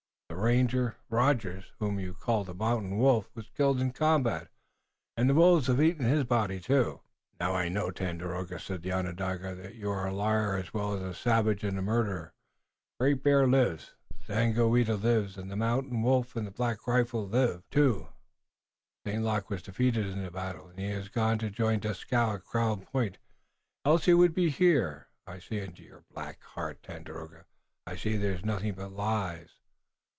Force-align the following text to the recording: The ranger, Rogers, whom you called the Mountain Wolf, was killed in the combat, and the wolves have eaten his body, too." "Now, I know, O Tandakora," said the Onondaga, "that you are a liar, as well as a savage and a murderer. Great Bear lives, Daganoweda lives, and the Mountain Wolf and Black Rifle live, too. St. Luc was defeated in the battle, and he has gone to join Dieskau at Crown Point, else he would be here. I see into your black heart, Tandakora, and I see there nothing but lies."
The 0.41 0.47
ranger, 0.55 0.95
Rogers, 1.07 1.65
whom 1.77 1.99
you 1.99 2.15
called 2.15 2.47
the 2.47 2.55
Mountain 2.55 2.97
Wolf, 2.97 3.29
was 3.35 3.49
killed 3.55 3.79
in 3.79 3.89
the 3.89 3.93
combat, 3.93 4.47
and 5.15 5.29
the 5.29 5.35
wolves 5.35 5.67
have 5.67 5.79
eaten 5.79 6.03
his 6.03 6.23
body, 6.23 6.59
too." 6.59 7.01
"Now, 7.39 7.53
I 7.53 7.69
know, 7.69 7.87
O 7.87 7.91
Tandakora," 7.91 8.59
said 8.59 8.81
the 8.81 8.91
Onondaga, 8.91 9.53
"that 9.53 9.75
you 9.75 9.91
are 9.91 10.07
a 10.07 10.13
liar, 10.13 10.55
as 10.55 10.73
well 10.73 10.95
as 10.95 11.01
a 11.03 11.13
savage 11.13 11.63
and 11.63 11.77
a 11.77 11.81
murderer. 11.83 12.33
Great 12.99 13.21
Bear 13.21 13.45
lives, 13.45 13.93
Daganoweda 14.25 14.95
lives, 14.95 15.37
and 15.37 15.51
the 15.51 15.55
Mountain 15.55 16.01
Wolf 16.01 16.35
and 16.35 16.51
Black 16.55 16.87
Rifle 16.87 17.27
live, 17.27 17.63
too. 17.69 18.07
St. 19.05 19.23
Luc 19.23 19.49
was 19.49 19.61
defeated 19.61 20.07
in 20.07 20.23
the 20.23 20.31
battle, 20.31 20.69
and 20.69 20.79
he 20.79 20.89
has 20.89 21.07
gone 21.07 21.37
to 21.37 21.51
join 21.51 21.79
Dieskau 21.79 22.33
at 22.35 22.45
Crown 22.45 22.83
Point, 22.85 23.19
else 23.85 24.05
he 24.05 24.13
would 24.15 24.33
be 24.33 24.49
here. 24.49 25.07
I 25.27 25.37
see 25.37 25.59
into 25.59 25.83
your 25.83 26.03
black 26.11 26.41
heart, 26.43 26.81
Tandakora, 26.81 27.45
and 27.45 27.45
I 27.85 27.95
see 27.95 28.17
there 28.17 28.39
nothing 28.43 28.73
but 28.73 28.91
lies." 28.91 29.57